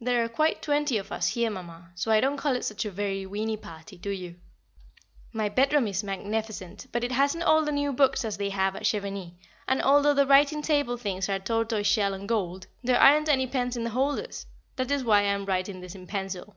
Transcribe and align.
There 0.00 0.24
are 0.24 0.28
quite 0.30 0.62
twenty 0.62 0.96
of 0.96 1.12
us 1.12 1.28
here, 1.28 1.50
Mamma, 1.50 1.92
so 1.94 2.10
I 2.10 2.18
don't 2.22 2.38
call 2.38 2.56
it 2.56 2.64
such 2.64 2.86
a 2.86 2.90
very 2.90 3.26
weeny 3.26 3.58
party, 3.58 3.98
do 3.98 4.08
you? 4.08 4.36
My 5.34 5.50
bedroom 5.50 5.86
is 5.86 6.02
magnificent, 6.02 6.86
but 6.92 7.04
it 7.04 7.12
hasn't 7.12 7.44
all 7.44 7.62
the 7.62 7.70
new 7.70 7.92
books 7.92 8.24
as 8.24 8.38
they 8.38 8.48
have 8.48 8.74
at 8.74 8.86
Chevenix, 8.86 9.36
and 9.68 9.82
although 9.82 10.14
the 10.14 10.24
writing 10.26 10.62
table 10.62 10.96
things 10.96 11.28
are 11.28 11.38
tortoise 11.38 11.86
shell 11.86 12.14
and 12.14 12.26
gold, 12.26 12.68
there 12.82 12.98
aren't 12.98 13.28
any 13.28 13.46
pens 13.46 13.76
in 13.76 13.84
the 13.84 13.90
holders, 13.90 14.46
that 14.76 14.90
is 14.90 15.04
why 15.04 15.18
I 15.18 15.22
am 15.24 15.44
writing 15.44 15.82
this 15.82 15.94
in 15.94 16.06
pencil. 16.06 16.56